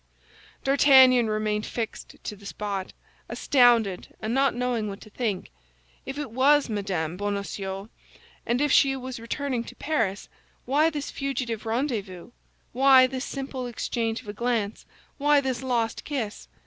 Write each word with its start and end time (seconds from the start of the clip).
D'Artagnan 0.63 1.27
remained 1.29 1.63
fixed 1.63 2.15
to 2.23 2.35
the 2.35 2.47
spot, 2.47 2.91
astounded 3.29 4.07
and 4.19 4.33
not 4.33 4.55
knowing 4.55 4.87
what 4.87 4.99
to 5.01 5.11
think. 5.11 5.51
If 6.07 6.17
it 6.17 6.31
was 6.31 6.69
Mme. 6.69 7.17
Bonacieux 7.17 7.87
and 8.43 8.61
if 8.61 8.71
she 8.71 8.95
was 8.95 9.19
returning 9.19 9.63
to 9.65 9.75
Paris, 9.75 10.27
why 10.65 10.89
this 10.89 11.11
fugitive 11.11 11.67
rendezvous, 11.67 12.31
why 12.73 13.05
this 13.05 13.25
simple 13.25 13.67
exchange 13.67 14.23
of 14.23 14.27
a 14.27 14.33
glance, 14.33 14.87
why 15.19 15.39
this 15.39 15.61
lost 15.61 16.03
kiss? 16.03 16.47